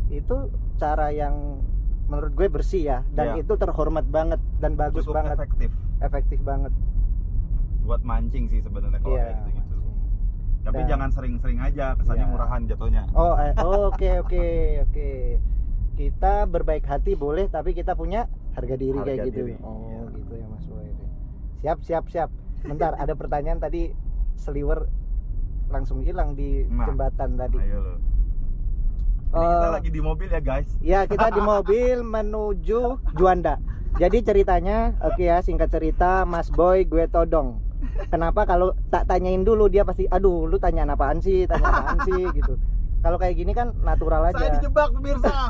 [0.09, 1.61] itu cara yang
[2.07, 2.99] menurut gue bersih ya.
[3.09, 3.43] Dan Iya.
[3.43, 5.37] itu terhormat banget dan bagus cukup banget.
[5.37, 5.71] efektif.
[5.99, 6.73] Efektif banget.
[7.81, 9.23] Buat mancing sih sebenarnya kalau Iya.
[9.25, 9.60] kayak gitu-gitu
[10.61, 12.31] tapi Dan- jangan sering-sering aja kesannya Iya.
[12.31, 14.45] murahan jatuhnya oh eh, oh, oke oke
[14.83, 15.09] oke
[15.93, 20.01] kita berbaik hati boleh tapi kita punya harga diri Harga kayak gitu diri, oh iya.
[20.13, 20.87] gitu ya mas Boy
[21.57, 22.29] siap siap siap
[22.61, 23.93] bentar ada pertanyaan tadi
[24.35, 24.85] seliwer
[25.67, 26.85] langsung hilang di Nah.
[26.85, 27.93] jembatan tadi ayo lo
[29.31, 32.81] ini kita Eh, lagi di mobil ya guys Ya kita di mobil menuju
[33.13, 33.63] Juanda.
[33.93, 37.59] Jadi ceritanya, oke ya singkat cerita, Mas Boy gue todong.
[38.09, 42.21] Kenapa kalau tak tanyain dulu dia pasti, aduh lu tanya apaan sih, tanya apaan sih
[42.37, 42.53] gitu.
[43.01, 44.61] Kalau kayak gini kan natural saya aja.
[44.61, 45.49] dijebak pemirsa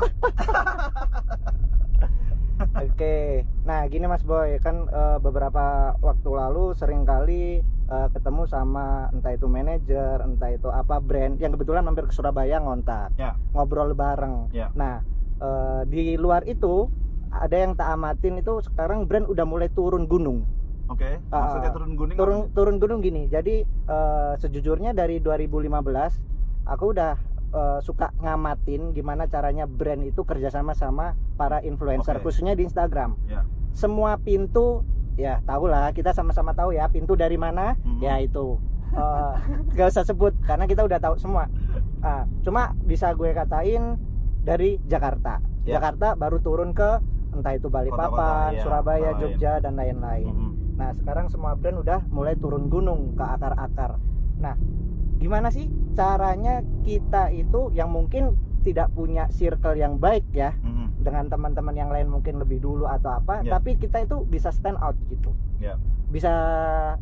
[2.78, 7.58] Oke, nah gini Mas Boy kan eh, beberapa waktu lalu sering kali
[7.90, 12.62] eh, ketemu sama entah itu manajer, entah itu apa brand yang kebetulan mampir ke Surabaya
[12.62, 14.54] ngontak, ya ngobrol bareng.
[14.54, 15.02] ya Nah,
[15.42, 16.86] eh, di luar itu
[17.34, 20.46] ada yang tak amatin itu sekarang brand udah mulai turun gunung.
[20.92, 23.26] Oke maksudnya Ah, turun gunung Turun turun gunung gini.
[23.26, 25.72] Jadi eh, sejujurnya dari 2015
[26.64, 27.12] aku udah
[27.50, 32.24] eh, suka ngamatin gimana caranya brand itu kerjasama sama para influencer Oke.
[32.24, 33.16] khususnya di Instagram.
[33.26, 38.00] ya Semua pintu ya tahulah kita sama-sama tahu ya pintu dari mana Mhm.
[38.00, 38.56] ya itu
[38.92, 39.34] Eh,
[39.72, 41.48] nggak usah sebut karena kita udah tahu semua.
[42.00, 43.96] Ah, cuma bisa gue katain
[44.38, 45.40] dari Jakarta.
[45.64, 45.80] Ya.
[45.80, 47.00] Jakarta baru turun ke
[47.32, 49.20] entah itu Balikpapan, Kota-kota, iya, Surabaya, kota.
[49.22, 50.28] Jogja dan lain-lain.
[50.28, 50.51] Mhm.
[50.82, 54.02] Nah, sekarang semua brand udah mulai turun gunung ke akar-akar.
[54.42, 54.58] Nah,
[55.22, 58.34] gimana sih caranya kita itu yang mungkin
[58.66, 61.06] tidak punya circle yang baik ya Mhm.
[61.06, 63.58] dengan teman-teman yang lain mungkin lebih dulu atau apa, Ya.
[63.58, 65.30] tapi kita itu bisa stand out gitu.
[65.62, 65.78] Ya.
[66.10, 66.30] Bisa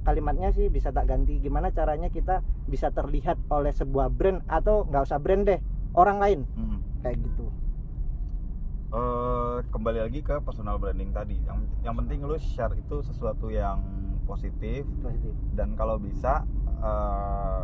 [0.05, 1.41] kalimatnya sih bisa tak ganti.
[1.41, 5.61] Gimana caranya kita bisa terlihat oleh sebuah brand atau nggak usah brand deh,
[5.97, 7.01] orang lain Mhm.
[7.01, 7.49] kayak gitu.
[8.91, 11.39] Eh, kembali lagi ke personal branding tadi.
[11.47, 13.79] Yang yang penting lu share itu sesuatu yang
[14.27, 14.83] positif.
[14.99, 15.35] Positif.
[15.55, 16.43] dan kalau bisa
[16.83, 17.63] eh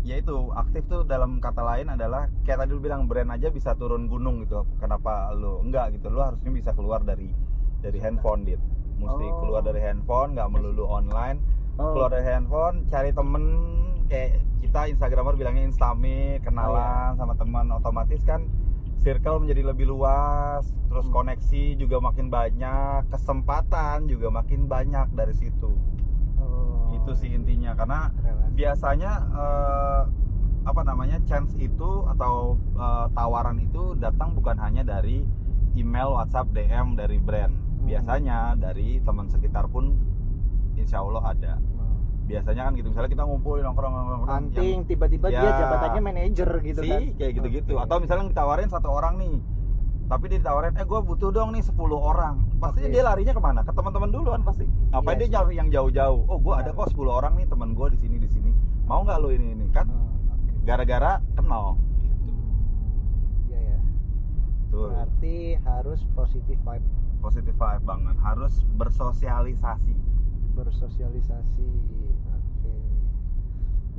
[0.00, 3.76] ya itu aktif tuh dalam kata lain adalah kayak tadi lu bilang brand aja bisa
[3.76, 4.64] turun gunung gitu.
[4.80, 6.08] Kenapa lu enggak gitu?
[6.08, 7.28] Lu harusnya bisa keluar dari
[7.84, 8.60] dari handphone dit.
[8.96, 9.36] Mesti Oh.
[9.44, 11.36] keluar dari handphone nggak melulu online.
[11.76, 13.44] Oh, keluar dari handphone cari temen
[14.08, 18.48] kayak kita instagramer bilangnya instamit Oh, kenalan sama teman otomatis kan
[19.00, 21.14] circle menjadi lebih luas terus Hmm.
[21.14, 25.72] koneksi juga makin banyak kesempatan juga makin banyak dari situ
[26.36, 28.52] Oh, itu sih intinya karena relasi.
[28.54, 30.02] biasanya eh,
[30.60, 35.24] apa namanya chance itu atau eh, tawaran itu datang bukan hanya dari
[35.72, 37.86] email WhatsApp DM dari brand Hmm.
[37.86, 39.96] biasanya dari teman sekitar pun
[40.74, 41.54] insya Allah ada.
[42.30, 45.58] Biasanya kan gitu misalnya kita ngumpul nongkrong nongkrong anting tiba-tiba dia Ya.
[45.58, 47.02] jabatannya manajer gitu sih kan.
[47.18, 47.72] kayak gitu-gitu.
[47.74, 47.82] Oke.
[47.82, 49.36] atau misalnya ditawarin satu orang nih.
[50.06, 52.42] Tapi dia ditawarin eh gue butuh dong nih 10 orang.
[52.58, 52.90] Pasti Oke.
[52.90, 53.62] dia larinya ke mana?
[53.62, 54.66] Ke teman-teman dulu kan pasti.
[54.90, 56.20] Ngapain Iya dia nyari yang jauh-jauh?
[56.26, 58.50] Oh gue ada kok 10 orang nih teman gue di sini di sini.
[58.86, 59.66] Mau nggak lo ini ini?
[59.70, 60.66] Kan oke.
[60.66, 61.78] gara-gara kenal.
[61.78, 62.42] Hmm,
[63.46, 63.78] iya ya.
[64.68, 66.86] Tuh berarti harus positif vibe.
[67.22, 68.16] Positive vibe banget.
[68.18, 69.94] Harus bersosialisasi.
[70.58, 71.70] Bersosialisasi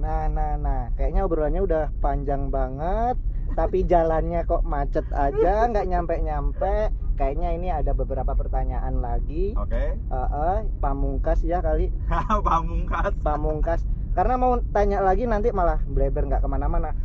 [0.02, 3.16] nah nah nah kayaknya obrolannya udah panjang banget
[3.52, 6.76] tapi jalannya kok macet aja nggak nyampe nyampe
[7.14, 9.54] kayaknya ini ada beberapa pertanyaan lagi.
[9.54, 9.94] Oke.
[9.94, 11.94] Eh, eh, pamungkas ya kali.
[12.48, 13.14] Pamungkas.
[13.22, 13.82] Pamungkas.
[14.12, 16.96] Karena mau tanya lagi nanti malah bleber nggak ke mana-mana.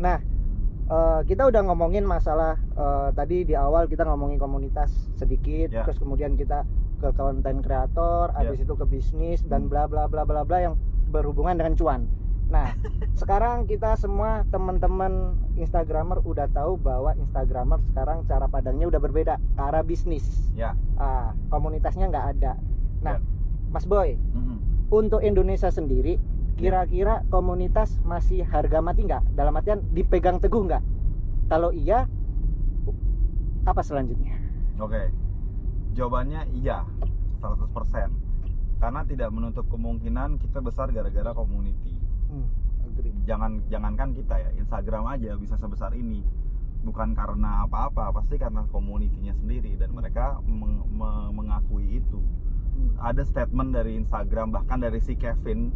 [0.00, 0.18] Nah
[0.88, 5.86] eh, kita udah ngomongin masalah eh, tadi di awal kita ngomongin komunitas sedikit Ya.
[5.86, 6.66] terus kemudian kita
[6.98, 8.42] ke konten kreator Ya.
[8.42, 9.70] habis itu ke bisnis dan Hmm.
[9.70, 10.74] bla bla bla bla bla yang
[11.06, 12.00] berhubungan dengan cuan
[12.48, 12.74] nah
[13.20, 19.60] sekarang kita semua teman-teman instagramer udah tahu bahwa instagramer sekarang cara pandangnya udah berbeda ke
[19.60, 22.52] arah bisnis ya ah komunitasnya nggak ada
[23.02, 23.24] nah Ya.
[23.72, 24.58] mas boy Mm-mm.
[24.92, 26.20] untuk Indonesia sendiri
[26.54, 30.82] kira-kira komunitas masih harga mati nggak dalam artian dipegang teguh nggak
[31.48, 32.04] kalau iya
[33.62, 34.42] apa selanjutnya
[34.80, 35.14] Oke.
[35.92, 36.82] Jawabannya iya,
[37.38, 37.70] 100%.
[38.80, 42.01] Karena tidak menutup kemungkinan kita besar gara-gara community.
[42.32, 42.46] Hmm,
[42.88, 43.14] agree.
[43.28, 46.24] Jangan jangankan kita ya, Instagram aja bisa sebesar ini.
[46.82, 52.18] Bukan karena apa-apa, pasti karena komunitinya sendiri dan mereka meng- me- mengakui itu.
[52.72, 55.70] Hmm, Ada statement dari Instagram bahkan dari si Kevin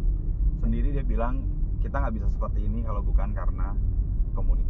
[0.59, 1.45] sendiri dia bilang
[1.79, 3.77] kita nggak bisa seperti ini kalau bukan karena
[4.33, 4.67] community.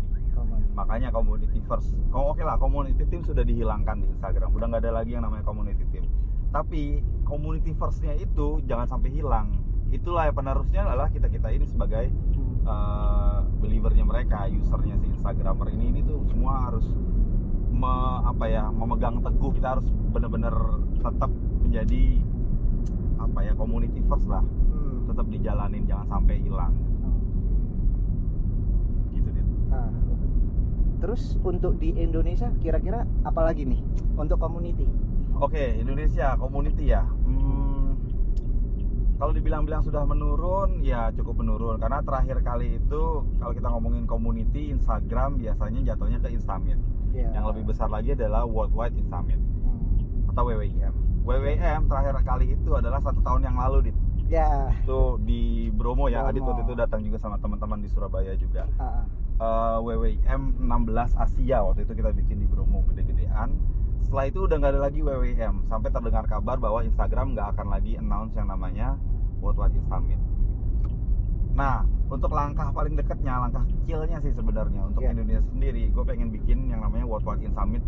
[0.77, 1.89] Makanya community first.
[2.13, 4.53] Oh, oke lah community team sudah dihilangkan di Instagram.
[4.53, 6.05] Udah nggak ada lagi yang namanya community team.
[6.53, 9.57] Tapi community firstnya itu jangan sampai hilang
[9.89, 12.11] itulah ya penerusnya adalah kita kita ini sebagai
[12.67, 15.95] uh, believernya mereka usernya si Instagramer ini.
[15.95, 16.85] Ini tuh semua harus
[17.71, 19.51] me- apa ya memegang teguh.
[19.55, 20.55] Kita harus benar-benar
[20.99, 21.31] tetap
[21.63, 22.03] menjadi
[23.17, 24.43] apa ya community first lah.
[24.43, 26.73] Hmm, tetap dijalanin jangan sampai hilang.
[29.15, 29.89] Gitu deh nah,
[30.97, 33.81] terus untuk di Indonesia kira-kira apa lagi nih
[34.17, 34.85] untuk community?
[35.37, 37.05] Oke, Indonesia community ya.
[37.05, 37.56] Hmm,
[39.17, 41.77] kalau dibilang-bilang sudah menurun, ya cukup menurun.
[41.77, 43.03] Karena terakhir kali itu
[43.35, 46.77] kalau kita ngomongin community Instagram biasanya jatuhnya ke Instamit.
[47.09, 47.29] ya.
[47.31, 50.93] Yang lebih besar lagi adalah Worldwide Instamit Hmm, atau WWIM.
[51.25, 53.97] WWIM terakhir kali itu adalah satu tahun yang lalu, Dit.
[54.27, 56.23] ya Itu di Bromo ya.
[56.23, 56.53] Adit Bromo.
[56.53, 58.69] waktu itu datang juga sama teman-teman di Surabaya juga.
[58.77, 59.01] ah.
[59.37, 63.53] Eh, WWIM 16 Asia waktu itu kita bikin di Bromo gede-gedean
[64.03, 67.99] setelah itu udah nggak ada lagi WWM sampai terdengar kabar bahwa Instagram nggak akan lagi
[67.99, 68.95] announce yang namanya
[69.43, 70.19] Worldwide Instamit
[71.57, 75.11] nah untuk langkah paling dekatnya langkah kecilnya sih sebenarnya untuk Iya.
[75.17, 77.83] Indonesia sendiri gue pengen bikin yang namanya Worldwide Instamit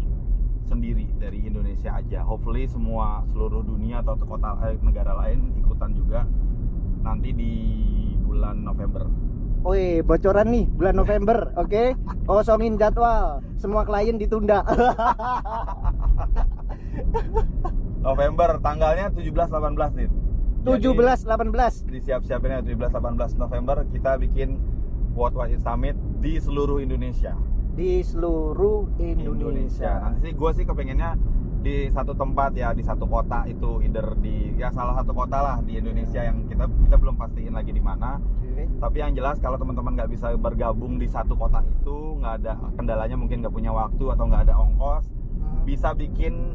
[0.69, 2.21] sendiri dari Indonesia aja.
[2.21, 6.29] Hopefully semua seluruh dunia atau kota eh, negara lain ikutan juga
[7.01, 7.53] nanti di
[8.21, 9.09] bulan November
[9.59, 11.99] Woi, bocoran nih bulan November, oke?
[12.23, 14.63] Kosongin jadwal, semua klien ditunda.
[18.07, 20.07] November tanggalnya 17 18 nih.
[20.63, 21.91] 17 18.
[21.91, 24.59] disiap-siapin ya 17 18 November kita bikin
[25.11, 27.35] Worldwide Summit di seluruh Indonesia.
[27.79, 30.03] di seluruh Indonesia.
[30.03, 31.15] Nanti sih gue sih kepengennya
[31.59, 35.57] di satu tempat ya di satu kota itu either di ya salah satu kota lah
[35.59, 38.15] di Indonesia yang kita kita belum pastiin lagi di mana.
[38.41, 38.63] Oke.
[38.79, 43.15] Tapi yang jelas kalau teman-teman nggak bisa bergabung di satu kota itu nggak ada kendalanya
[43.15, 45.05] mungkin nggak punya waktu atau nggak ada ongkos
[45.39, 45.63] Hmm.
[45.63, 46.51] bisa bikin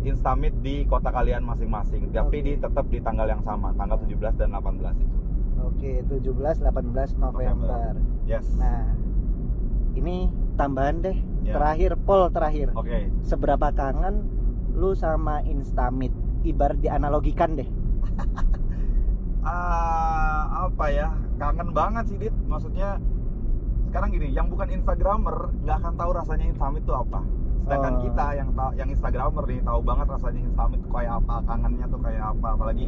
[0.00, 4.54] Instamit di kota kalian masing-masing tapi di tetap di tanggal yang sama tanggal 17 dan
[4.54, 5.16] 18 itu
[5.58, 7.98] Oke, 17 18 November.
[8.24, 8.94] yes Nah,
[9.92, 11.18] ini tambahan deh.
[11.42, 11.58] Ya.
[11.58, 12.70] Terakhir poll terakhir.
[12.72, 14.22] oke Seberapa kangen
[14.78, 16.14] lu sama Instamit?
[16.40, 17.66] Ibarat dianalogikan deh.
[19.40, 21.08] Ah, apa ya
[21.40, 23.00] kangen banget sih dit maksudnya
[23.88, 27.24] sekarang gini yang bukan instagramer nggak akan tahu rasanya instamit itu apa
[27.64, 28.00] sedangkan Oh.
[28.04, 32.00] kita yang tahu yang instagramer nih tahu banget rasanya instamit tuh kayak apa kangennya tuh
[32.02, 32.86] kayak apa apalagi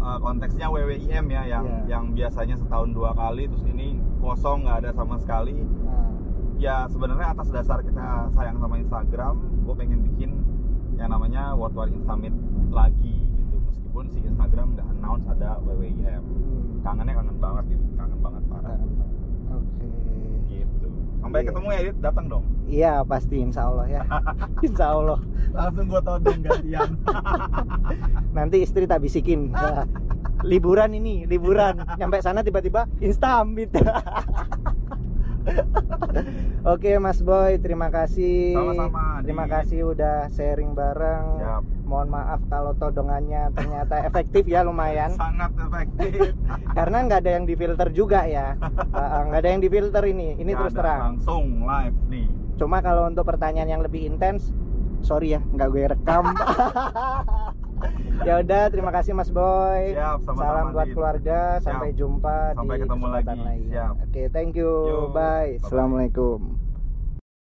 [0.00, 1.78] uh, konteksnya WWIM ya yang Iya.
[1.90, 3.86] yang biasanya setahun dua kali terus ini
[4.22, 5.52] kosong nggak ada sama sekali
[5.84, 6.08] Nah,
[6.56, 10.23] ya sebenarnya atas dasar kita sayang sama Instagram gue pengen bikin
[11.64, 12.34] World War In Summit
[12.68, 18.18] lagi gitu meskipun si Instagram nggak announce ada WWIM hmm, kangennya kangen banget gitu kangen
[18.20, 18.76] banget parah
[19.48, 19.88] Oke.
[20.44, 20.86] gitu
[21.18, 21.48] sampai Iya.
[21.48, 24.02] ketemu ya Dit datang dong Iya pasti insya Allah ya.
[24.66, 25.20] insya Allah.
[25.52, 26.90] langsung gue todong gantian
[28.36, 29.52] Nanti istri tak bisikin.
[30.50, 31.80] Liburan ini, liburan.
[31.94, 33.72] Nyampe sana tiba-tiba instamit.
[36.72, 38.52] Oke Mas Boy, terima kasih.
[38.52, 39.20] Sama-sama.
[39.20, 41.24] Terima kasih udah sharing bareng.
[41.38, 41.62] Siap.
[41.84, 45.12] Mohon maaf kalau todongannya ternyata efektif ya lumayan.
[45.12, 46.32] sangat efektif
[46.78, 48.56] Karena nggak ada yang difilter juga ya.
[48.90, 50.34] Uh, nggak ada yang difilter ini.
[50.34, 51.00] Ini Nggak terus ada, terang.
[51.12, 54.54] langsung live nih Cuma kalau untuk pertanyaan yang lebih intens,
[55.00, 56.24] sorry ya, nggak gue rekam.
[58.22, 59.92] Ya udah, terima kasih Mas Boy.
[59.92, 61.40] Siap, sama-sama, Salam buat keluarga.
[61.60, 61.98] Sampai Siap.
[61.98, 63.46] jumpa Sampai di ketemu kesempatan lagi.
[63.46, 63.62] lain.
[63.68, 63.94] Siap.
[64.04, 64.72] Oke, thank you.
[64.86, 65.60] Yo, Bye.
[65.60, 66.63] Assalamualaikum.